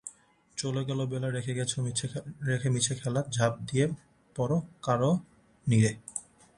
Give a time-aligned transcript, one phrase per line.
[0.57, 1.27] চলে গেল বেলা,
[2.49, 3.85] রেখে মিছে খেলা ঝাঁপ দিয়ে
[4.35, 5.11] পড়ো কালো
[5.67, 5.91] নীরে।